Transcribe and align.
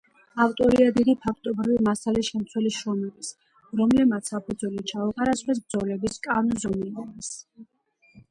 ავტორია 0.43 0.93
დიდი 0.93 1.13
ფაქტობრივი 1.25 1.75
მასალის 1.87 2.29
შემცველი 2.31 2.71
შრომების, 2.77 3.29
რომელებმაც 3.81 4.31
საფუძველი 4.33 4.83
ჩაუყარა 4.93 5.35
ზღვის 5.43 5.61
ბრძოლების 5.67 6.17
კანონზომიერებას. 6.29 7.31